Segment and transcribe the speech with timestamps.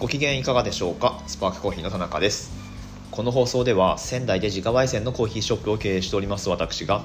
[0.00, 1.20] ご機嫌いかがでしょうか？
[1.26, 2.50] スパークコーヒーの田中です。
[3.10, 7.04] この放送では仙台で自家焙煎のコーヒーショップを経営しております私が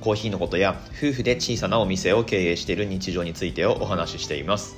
[0.00, 4.76] コーヒーのことや夫婦で小さなお店を経営している日常についてをお話ししています。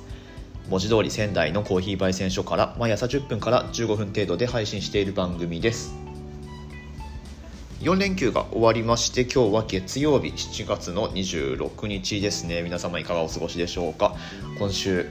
[0.67, 5.93] 文字通り仙台のコーヒー焙煎所から毎朝10分から15分程度で配信している番組です。
[7.81, 12.63] 4連休が終わりまして今日は月曜日7月の26日ですね。
[12.63, 14.15] 皆様いかがお過ごしでしょうか？
[14.57, 15.05] 今週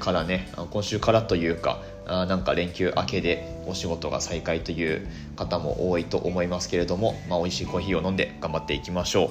[0.00, 1.80] からね今週からというか
[2.12, 5.06] あなんか連休明けでお仕事が再開という
[5.36, 9.30] 方も多いと思いますけれども、まあ、美味しいコーヒーを飲んで頑張っていきましょう。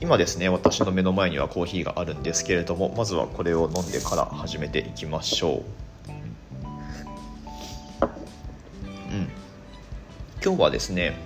[0.00, 6.10] 今ですね私の目の前にはコーヒーがあるんですけれどもまずはこれを飲んでから始めていきましょう。
[9.10, 9.28] うん。
[10.44, 11.16] 今日はですね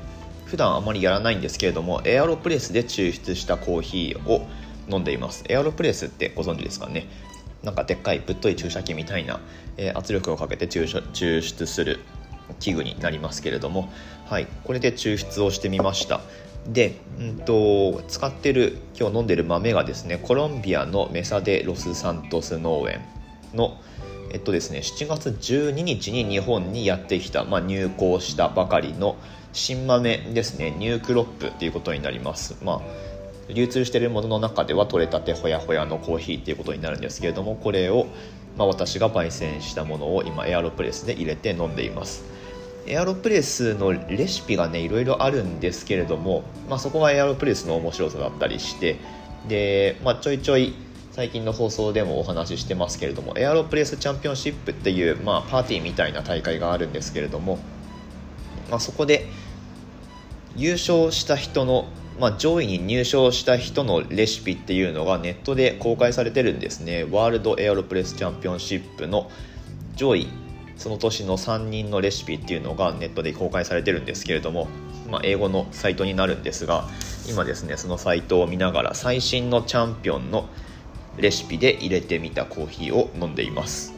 [0.46, 4.46] 普段あまりやらないんですけれどもエアロプレスで抽出したコーヒーを
[4.88, 5.44] 飲んでいます。
[5.48, 7.08] エアロプレスってご存知ですかね？
[7.62, 9.40] なんかでっかいぶっとい注射器みたいな、
[9.76, 12.00] えー、圧力をかけて抽抽出する
[12.60, 13.90] 器具になりますけれども、
[14.26, 16.20] はい、これで抽出をしてみました。
[16.66, 23.00] で、うんと、使ってる今日飲んでる豆がですねコロンビアのメサデ・ロスサントス農園
[23.52, 23.80] の
[24.30, 29.16] えっとですね7月12日に日本にやってきた、まあ、入港したばかりの
[29.52, 32.56] 新豆ですねニュークロップっていうことになります。
[32.62, 32.80] まあ
[33.48, 38.06] 流通しているものの中では取れたてほやほやのコーヒーっていうことになるんですけれどもこれを、
[38.56, 42.24] まあ、私が焙煎したものを今エアロプレスで入れて飲んでいます。
[42.86, 48.96] エアロプレスのレシピがねいろいろあるんですけれども、まあ、そこがエアロプレスの面白さだったりして
[49.48, 50.74] で、まあ、ちょいちょい
[51.12, 57.58] 最近の放送でもお話ししてますけれどもエアロプレスチャンピオンシップっていう、まあ、パーティーみたいな大会があるんですけれども、
[58.70, 59.28] まあ、そこで
[60.56, 61.86] 優勝した人の、
[62.18, 67.04] まあ、上位に入賞した人のレシピっていうのがネットで公開されてるんですね。
[67.04, 69.30] ワールドエアロプレスチャンピオンシップの
[69.96, 70.28] 上位
[70.76, 74.68] その年の3人のレシピっていうのがネットで公開されてるんですけれども、
[75.08, 76.88] まあ、英語のサイトになるんですが
[77.28, 80.48] 今ですねそのサイトを見ながら最新のチャンピオンの
[81.18, 83.94] レシピで入れてみたコーヒーを飲んでいます。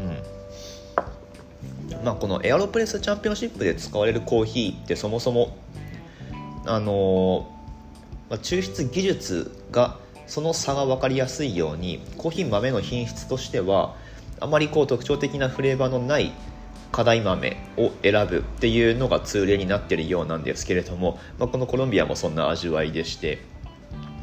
[0.00, 2.04] うん。
[2.04, 5.56] まあ、このエアロプレスチャンピオンシップで使われるコーヒーってそもそも
[6.68, 7.48] あの
[8.28, 13.96] ま、抽出技術がその差が分かりやすいようにコーヒー豆の品質としては
[14.40, 16.32] あまりこう特徴的なフレーバーのない
[16.92, 23.38] 課題豆を選ぶっていうのが通例になっているようなんですけれども、まあ、このコロンビアもそんな味わいでして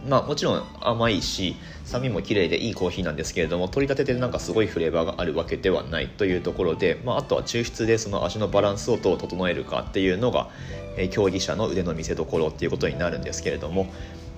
[0.08, 10.50] まあもちろん甘いし酸味も綺麗でいいコーヒーなんですけれども取り立ててなんかすごいフレーバーがあるわけではないというところで、まあ、あとは抽出でその味のバランスをどう整えるかっていうのが、
[10.98, 13.88] え、競技者の腕の見せ所っていうことになるんですけれども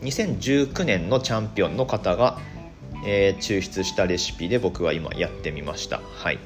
[0.02, 2.40] 2019年のチャンピオンの方が、
[3.06, 6.02] えー、抽出したレシピで僕は今やってみました。
[6.16, 6.40] はい。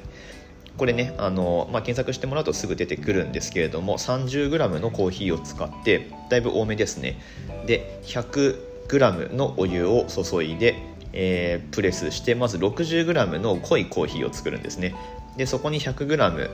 [0.76, 7.20] これねあの、まあ、検索してもらうとすぐ出てくるんですけれども 30g のコーヒーを使ってだいぶ多めですね。
[7.66, 10.76] で100 100g のお湯を注いで、
[11.12, 14.94] えー、プレスしてまず 60g の濃いコーヒーを作るんですね。
[15.36, 16.50] でそこに 100g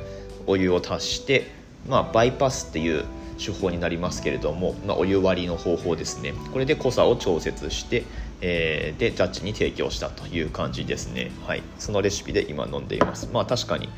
[0.47, 1.51] お湯を足して、
[1.89, 3.05] まあ、バイパスっていう
[3.39, 6.33] 手法になりますけれども、まあ、お湯割りの方法ですね。
[6.53, 8.05] これで濃さを調節して、
[8.41, 11.31] えー、でジャッジに提供したという感じですね。
[11.47, 11.63] はい。
[11.79, 13.29] そのレシピで今飲んでいます。
[13.33, 13.89] まあ確かに、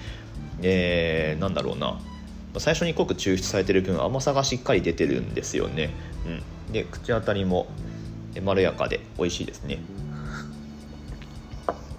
[0.62, 2.00] えー、なんだろうな。
[2.58, 5.90] 最初に濃く抽出されてる分甘さがしっかり出てるんですよね、
[6.26, 7.68] うん、で口当たりも
[8.42, 9.78] まろやかで美味しいですね。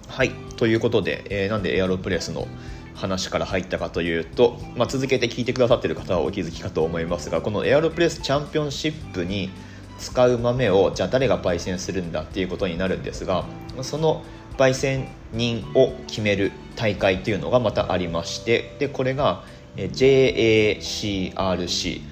[0.08, 0.30] はい。
[0.56, 2.46] ということで、えー、なんでエアロプレスの
[2.94, 9.50] 話から入ったかというと、まあ、続けて聞いてくださってる方はお気づきかと思いますがこのエアロプレスチャンピオンシップに
[9.98, 13.44] 使う豆をじゃあ誰が焙煎するんだっていうことになるんですが
[13.82, 14.22] その
[14.56, 19.44] 焙煎人を決める大会っていうのがまたありましてでこれが
[19.76, 22.02] JACRC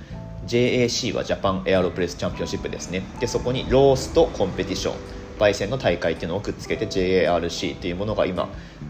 [0.50, 3.04] JAC はジャパンエアロプレスチャンピオンシップですね。
[3.20, 4.94] でそこにローストコンペティション
[5.38, 8.48] 焙煎の大会っていうのをくっつけて JARC っていうものが今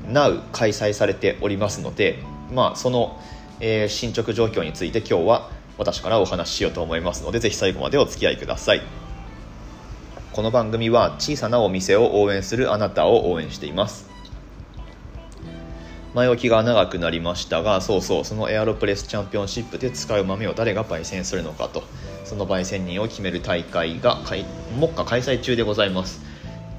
[0.08, 3.20] Now 開催されておりますので、まあ、その、
[3.60, 8.82] えー、進捗状況について今日は私からお話ししようと思いますのでぜひ最後までお付き合いください。
[10.32, 14.09] この番組は小さなお店を応援するあなたを応援しています。
[16.14, 21.84] 前置きが長くなりましたがそうそうそのエアロプレスチャンピオンシップで使う豆を誰が焙煎するのかと。
[22.24, 24.18] その焙煎人を決める大会が
[24.78, 26.20] 目下開催中でございます。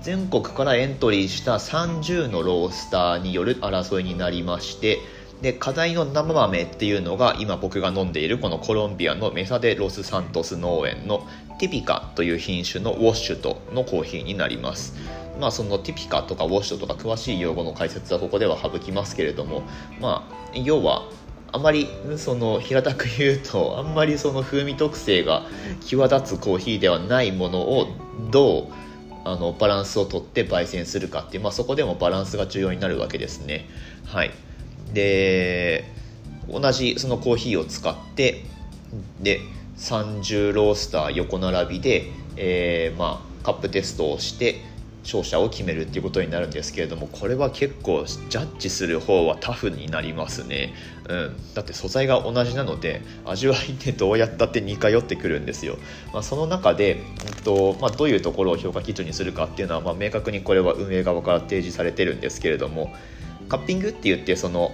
[0.02, 4.98] 全国からエントリーした30のロースターによる争いになりまして
[5.42, 11.28] で課題の生豆っていうのが今僕が飲んでいるこのコロンビアのメサデ・ロスサントス農園の
[11.60, 14.96] ティピカという品種のウォッシュとのコーヒーになります。
[15.42, 19.64] まあ、そのティピカとかウォッシュとか詳しい用語の解説はここでは省きますけれども、
[20.00, 21.10] まあ、要は
[21.52, 25.48] あまりその平たく言うとあんまりその風味特性が
[25.82, 27.88] 際立つコーヒーではないものを
[28.30, 28.74] どう
[29.26, 33.68] あのバランスをとって焙煎するかっていう、まあ、そこでもバランスが重要になるわけですね。
[34.06, 34.32] はい、
[34.94, 35.86] で
[36.48, 38.46] 同じそのコーヒーを使って
[39.20, 39.42] で
[39.78, 44.71] 30ロースター横並びで、えー、まあ、カップテストをして
[45.04, 50.74] 勝者を決めるっていうことになるんですけれどもこれは結構ジャッジする方はタフになりますね、
[51.10, 55.78] うん、だって素材が同じなので味わいってどうやったって似通ってくるんですよ、
[56.14, 57.02] まあ、その中で、
[57.38, 62.94] うんとまあ、どういうところを評価基準にするかっていうのは、まあ、明確にこれは運営側から提示されてるんですけれども
[63.50, 64.72] カッピングって言ってその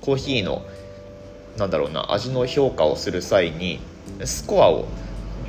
[0.00, 0.62] コーヒーの
[1.58, 3.80] なんだろうな味の評価をする際に
[4.24, 4.86] スコアを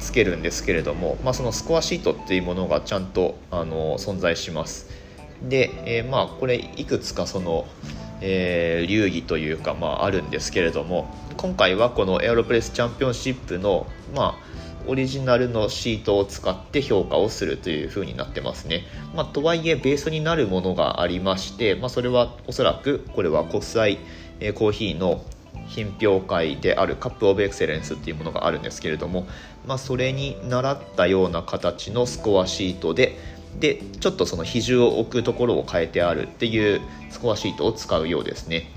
[0.03, 4.89] つけるんですけれども、まあ、そのスコアシートっていうものがちゃんとあの存在します
[5.41, 7.65] で、えー、まあこれいくつかその、
[8.21, 14.53] えー、流儀というか、まあ、あるんですけれども今回はこのエアロプレスチャンピオンシップの、まあ、
[14.87, 18.83] オリジナルのシートを使って評価をするという風になってますね。
[19.15, 23.97] まあ、とはいえベースになるものがありまして、まあ、それはおそらくこれは国際
[24.55, 25.23] コーヒーの
[25.67, 29.27] 品評会であるカップオブエクセレンスっていうものがあるんですけれども、
[29.65, 33.17] まあ、それに習ったような形のスコアシートで
[33.59, 36.81] でちょっとその比重を置くところを変えてあるっていう
[37.11, 38.71] スコアシートを使うようですね。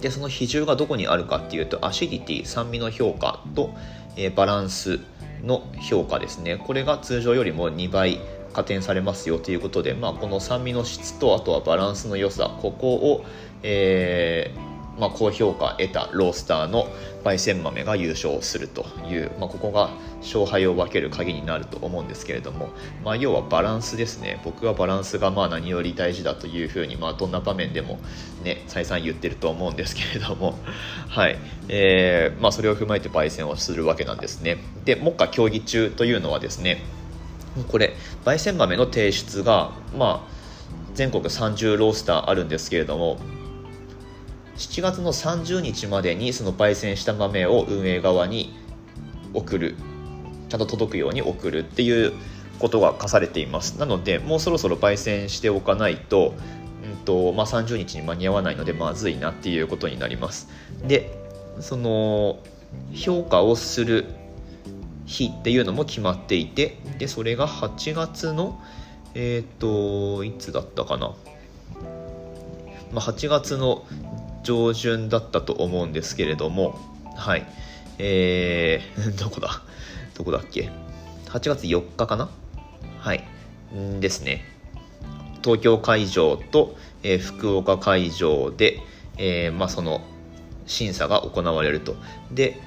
[0.00, 3.70] でその比重がどこにあるかっていうとアシディティ酸味の評価と、
[4.16, 4.98] えー、バランス
[5.44, 6.56] の評価ですね。
[6.56, 8.18] これが通常よりも2倍
[8.54, 13.24] 加点されますよということで、まあ、この酸味の質とあとはバランスの良さここを、
[13.62, 16.86] えーまあ、高評価得たロースターの
[17.24, 19.90] 焙煎豆が優勝するという、まあ、ここが
[20.20, 22.70] 勝敗を分ける鍵になると思うんですけれども、
[23.04, 24.40] まあ、要はバランスですね。
[24.44, 27.98] 僕はバランスがまあ何より大事だというふうに、まあ、どんな場面でも、
[28.44, 30.58] ね、再三言ってると思うんですけれども、
[31.08, 31.38] はい。
[31.68, 34.58] えーまあ、それを踏まえて焙煎をするわけなんですね。
[34.84, 36.82] で目下競技中というのはですね
[37.70, 37.94] これ
[38.24, 40.32] 焙煎豆の提出が、まあ、
[40.94, 43.18] 全国30ロースターあるんですけれども
[44.62, 48.54] 7月の30日までにその焙煎した豆を運営側に
[49.34, 49.74] 送る。
[50.48, 52.12] ちゃんと届くように送るっていう
[52.58, 53.78] ことが課されています。
[53.80, 56.34] なのでもうそろそろ焙煎しておかないと,、
[56.84, 60.48] うんとまあ、30日に間に合わないのでまずいなっていうことになります。
[60.86, 61.10] で
[61.60, 62.38] その
[62.94, 64.06] 評価をする
[65.06, 68.60] 日っていうのも決まっていてでそれが8月の
[69.14, 71.14] えっ、ー、といつだったかな、
[72.92, 73.84] まあ、8月の
[74.42, 76.78] 上旬だったと思うんですけれども、
[77.16, 77.46] はい。
[77.98, 79.62] えー、 どこだ？
[80.16, 80.70] どこだっけ
[81.26, 82.30] ?8 月4日かな？
[82.98, 83.24] はい。
[83.74, 84.44] んですね。
[85.42, 88.80] 東京会場と、えー、福岡会場で、
[89.18, 90.02] えー、まあ、その
[90.66, 91.96] 審査が行われると。
[92.30, 92.60] で、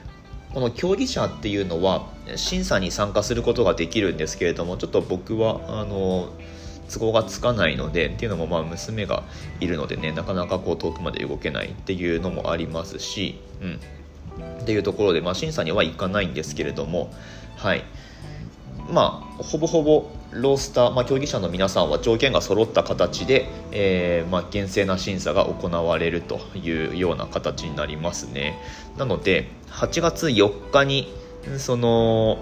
[0.53, 2.07] この競技者っていうのは
[2.37, 6.29] 審査に参加することができるんですけれども、ちょっと僕は、あの
[6.91, 9.23] 都合がつかないのでっていうのもまあ娘が
[9.59, 13.79] いるのでねなかなかこう遠くまで動けないっていうのもありますし、うん、
[14.61, 17.11] っていうところで、まあ、審査には行かないんですけれども
[17.55, 17.83] はい。
[18.89, 28.59] まあほぼほぼロースター、まあ、競技者の皆さんは条件が揃った形で、えー、まあ、厳正な審査が行われるというような形になりますね。
[28.97, 31.13] なので8月4日に
[31.57, 32.39] その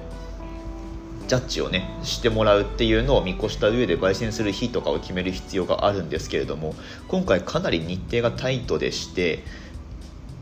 [1.33, 6.75] ジャッジをねしてもらうっていうのを見越した上で焙煎する日とかを決める必要があるんですけれども
[7.07, 9.43] 今回かなり日程がタイトでして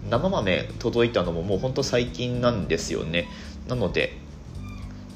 [0.09, 3.27] 生豆届いたのももうほんと最近なんですよね。
[3.69, 4.17] なので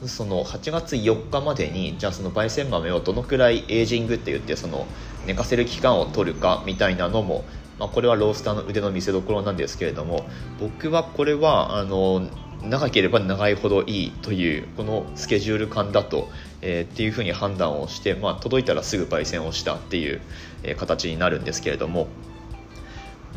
[0.05, 4.85] その8月4日までにじゃあその焙煎豆をどのくらいエイジングって言ってその
[5.25, 7.43] 寝かせる期間を取るかみたいなのも、
[7.79, 10.25] まあ、これはロースターの腕の見せ所なんですけれども
[10.59, 12.29] 僕はこれはあの
[12.69, 16.29] 長ければ長いほどいいというこのスケジュール感だと、
[16.61, 20.21] えー、っていうふうに判断をして、まあ、届いたらすぐ焙煎をしたっていう、
[20.63, 22.07] え、形になるんですけれども、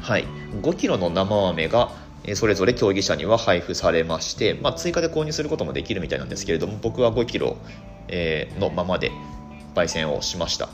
[0.01, 0.25] はい、
[0.63, 1.93] 5 k g の生豆が
[2.35, 9.13] それぞれ競技者には配布されまして、まあ、追加で購入することもできるみたいなんですけれども僕は5 k g のままで
[9.75, 10.69] 焙煎をしました。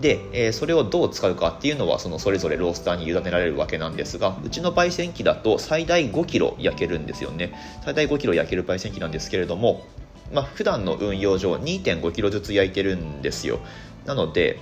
[0.00, 7.52] で、えー、それをどう使うかっていうのはそのそれぞれロースターに委ねられるわけなんですがうちの焙煎機だと最大 5kg 焼けるんですよね。
[7.84, 9.84] 最大 5kg 焼ける焙煎機なんですけれども
[10.32, 13.58] まあ、普段の運用上 2.5kg ずつ焼いてるんですよ。
[14.06, 14.60] なので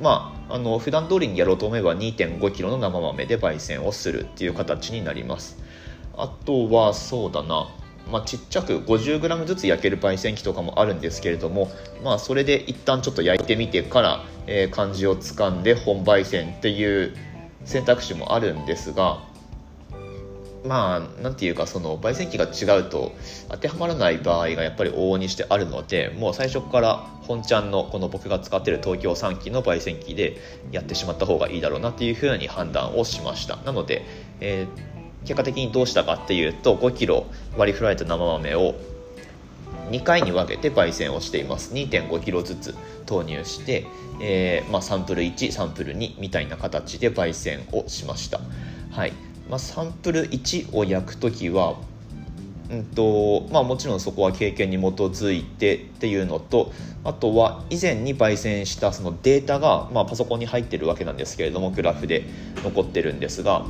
[0.00, 5.58] まあ、あの普段通りにやろうと思えば 2.5kg の生豆で焙煎をするっていう形になります。
[6.16, 7.68] あとはそうだな。
[8.10, 11.70] まあ、ちっちゃく 50g ずつ焼ける焙煎機とかもあるんですけれども、
[12.02, 17.14] まあ、それで一旦ちょっと焼いてみてから、えー、漢字をつかんで本焙煎っていう
[17.64, 19.22] 選択肢もあるんですが
[20.64, 23.12] まあなんていうかその焙煎機が違うと
[23.48, 30.36] 当てはまらない場合がやっぱり往々にしてあるのでもう最初から本ちゃんのこの僕が使ってる東京3機の焙煎機で
[30.70, 33.56] やってしまった方がいいだろうなっていうふうに判断をしました。
[33.56, 34.04] なので、
[34.40, 37.24] えー、結果的にどうしたかっていうと 5kg
[37.56, 38.74] 割り振られた生豆を
[39.90, 41.74] 2回に分けて焙煎をしています。
[41.74, 42.74] 2.5kg ずつ
[43.06, 43.86] 投入して、
[44.20, 48.40] えーまあ、サンプル1サンプル2みたいな形で焙煎をしました。
[48.92, 49.12] はい。
[49.48, 51.76] まあ、サンプル1を焼く時は
[52.70, 56.72] うんとまあ、もちろんそこは経験に基づいてっていうのと
[57.02, 62.24] あとは以前に焙煎したそのデータが、まあ、パソコンに入ってるわけなんですけれどもグラフで
[62.62, 63.66] 残ってるんですが、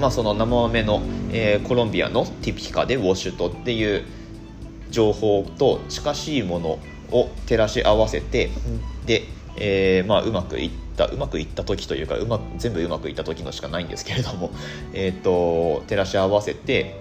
[0.00, 1.02] まあ、その生豆の、
[1.32, 4.04] えー、コロンビアのティピカでウォシュトっていう
[4.90, 6.78] 情報と近しいもの
[7.10, 8.50] を照らし合わせて
[9.06, 9.24] で、
[9.56, 14.50] えーまあ、うまくいったうまくいった時というかうま全部うまくいった時のしかないんですけれども、
[14.92, 16.96] えーと、照らし合わせて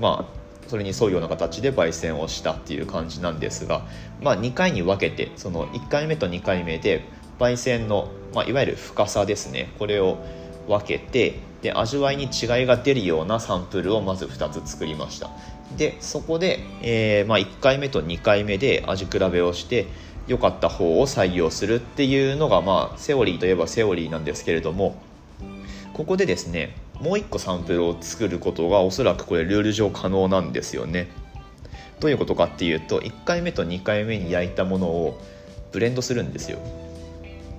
[0.00, 3.86] まあそれに沿うような形で焙煎をしたっていう感じなんですが、
[4.22, 7.04] まあ、2回に分けてその1回目と2回目で
[7.38, 10.18] 焙煎の、まあ、いわゆる深さですねこれを
[10.68, 12.30] 分けてで味わいに違い
[12.66, 15.30] が出るようなサンプルをまず2つ作りました。
[15.76, 19.86] でそこで、えー、まあ、1回目と2回目で味比べをして
[20.26, 24.96] 良かった方を採用するっていうのがまあセオリーといえばセオリーなんですけれども
[25.94, 31.08] ここでですねもう1個サンプルを作ることがおそらくこれルール上可能なんですよね。
[32.00, 35.20] どういうことかっていうと1回目と2回目に焼いたものを
[35.70, 36.58] ブレンドするんですよ。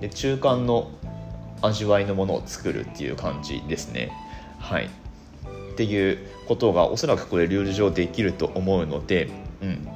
[0.00, 0.90] で中間の
[1.64, 4.12] 味わいのものを作るっていう感じですね。
[4.58, 4.86] はい。
[4.86, 9.28] っていうことがおそらくこれルール上できると思うので、
[9.60, 9.88] うん、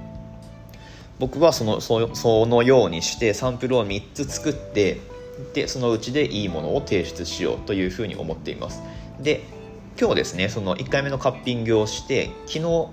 [1.18, 5.00] 僕はそのそそのようにしてサンプルを3つ作って
[5.54, 8.82] でそのうちでいいものを提出しようというふうに思っています。
[9.20, 9.44] で
[10.00, 12.88] 今日ですねその1回目のカッピングをして昨日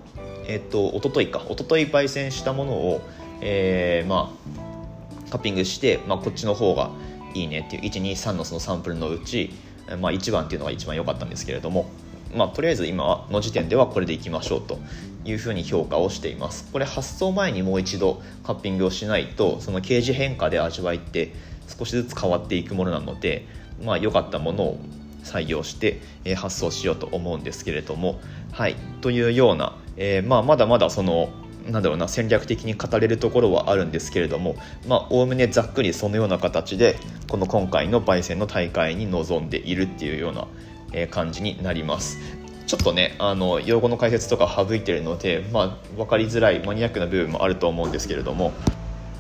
[0.48, 1.42] えっと一昨日か。
[1.50, 3.02] 一昨日焙煎したものを、
[3.42, 4.32] えー、ま
[5.28, 6.92] あカッピングして、まあ、こっちの方が
[7.36, 9.52] いいねっていう123のそのサンプルのうち、
[10.00, 11.90] まあ、1番っていうのが一番良かったんですけれども
[12.36, 14.78] まあ、とりあえず今の時点ではこれでいきましょうと
[15.24, 16.70] いうふうに評価をしています。
[16.72, 21.34] これ発送前にもう一度カッピングをしないとその形状変化で味わいって
[21.68, 23.48] 少しずつ変わっていくものなので
[23.84, 24.80] まあ良かったものを
[25.24, 28.20] 採用して、え発送しようと思うんですけれども
[28.52, 31.30] はいというような、えー、まあ、まだまだその
[31.70, 34.56] なんだろうな戦略的に語れるところはあるんですけれども
[34.88, 40.48] おおむねざっくりそのような形でこの今回の焙煎の大会に臨んでいるっていうような
[41.08, 42.18] 感じになります。
[42.68, 48.54] ちょっとねあの用語の解説とか省いてるので、まあ、分かりづらいマニアックな部分もあると思うんですけれども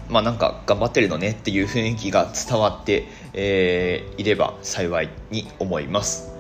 [0.09, 6.34] まあなんか頑張ってるのねっていう雰囲気が伝わって、えー、いれば幸いに思います。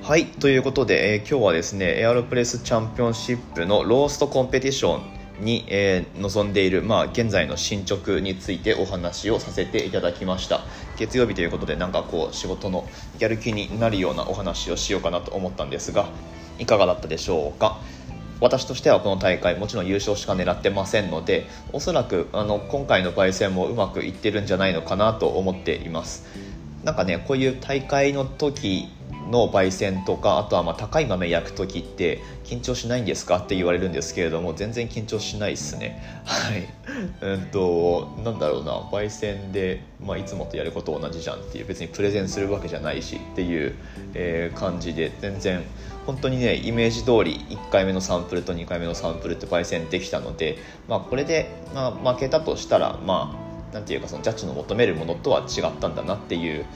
[0.00, 10.62] はいということで、えー、今日はですねエアロプレスチャンピオンシップのローストコンペティションに、えー、臨んでいる、まあ、現在の進捗についてお話をさせていただきました。
[10.96, 16.08] 月曜日ということでなんかこう仕事のやる気になるようなお話をしようかなと思ったんですが
[16.58, 17.78] いかがだったでしょうか？
[18.40, 26.26] 私としてはこの大会もちろん優勝しか狙ってませんのでおそらくあの今回の焙煎もうまくいってるんじゃないのかなと思っています。
[26.82, 28.88] なんかねこういう大会の時
[29.30, 36.02] の焙煎とかあとはま高い豆焼く時って緊張しないんですかって言われるんですけれども全然緊張しないっすね。
[36.24, 36.68] はい。
[37.22, 43.74] うんとなんだろうな焙煎で、まあ、いつもとやること同じじゃんっていう別にプレゼンするわけじゃないしっていう、
[44.14, 45.62] えー、感じで全然
[46.06, 53.36] 本当にねイメージ通り1回目のサンプルと2回目のサンプルって焙煎できたので、まあ、これで、まあ、負けたとしたらま
[53.72, 56.66] あなんていうかそのジャッジの求めるものとは違ったんだなっていう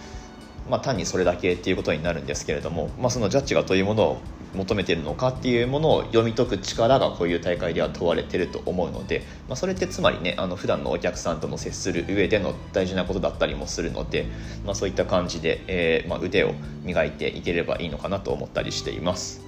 [0.69, 4.21] まあ、単にそれだけっていうことになるんですけれども、まあ、そのジャッジがどういうものを
[4.55, 14.27] 求めてるのかっていうものを読み解く力がこういう大会では問われてると思うので、まあ、それってつまりねあの普段のお客さんとの接する上での大事なことだったりもするので、
[14.65, 16.55] まあ、そういった感じで、えー、まあ、腕を
[16.85, 19.47] 磨いていければいいのかなと思ったりしています。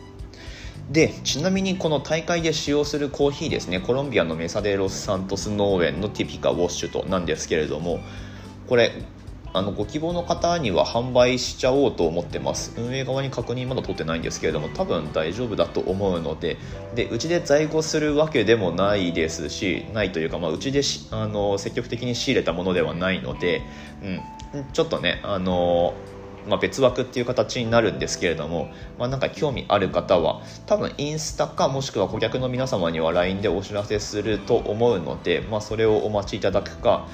[0.90, 8.00] でちなみにこの大会で使用するコーヒーですねコロンビアのメサデロス・サントス農園のティピカウォッシュとなんですけれども
[8.68, 8.92] これ
[9.52, 12.74] あのご希望の方には販売しちゃおうと思ってます。
[12.76, 16.58] 運営側に確認まだ取ってないんですけれども多分大丈夫だと思うので
[16.94, 23.62] でうちで在庫するわけでもないですしないというか、まあ、うちであの積極的に仕入れたものではないので、
[24.52, 25.94] うん、ちょっとねあの
[26.48, 37.06] まあ、別枠っていう形になるんですけれども、まあ、なんか興味ある方は多分インスタかもしくは顧客の皆様には LINE でお知らせすると思うので、まあ、それをお待ちいただくか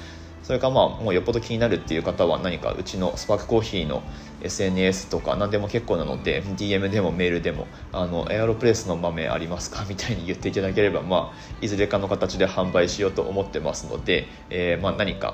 [0.45, 4.03] それかまあもうよっぽど気になるっていう方は何かうちのスパークコーヒーの
[4.43, 9.83] SNS とか何でも結構なので DM でもメールでもあのエアロプレスの豆ありますか？
[9.89, 15.33] みたいに言っていただければ、まあ、いずれかの形で販売しようと思ってますので、えー、まあ何か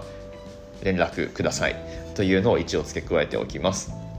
[0.82, 1.76] 連絡ください
[2.16, 4.11] というのを一応付け加えておきます。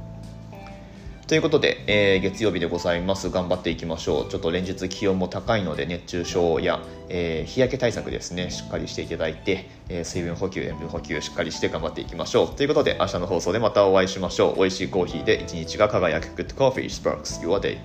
[1.33, 3.31] ということで、えー、月曜日でございます。
[3.31, 4.29] 頑張っていきましょう。
[4.29, 12.55] ちょっと連日気温も高いので、熱中症や、えー、日焼け対策ですね、しっかりしていただいて、えー、水分補給、塩分補給しっかりして頑張っていきましょう。
[12.55, 14.57] ということで、明日の放送でまたお会いしましょう。
[14.57, 17.79] 美味しいコーヒーで一日が輝く Good Coffee Sparks Your Day。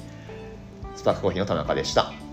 [0.98, 2.26] スパークコーヒーの田中でした。